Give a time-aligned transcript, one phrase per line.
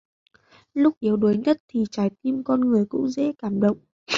[0.73, 3.77] Lúc yếu đuối nhất thì trái tim con người cũng dễ cảm động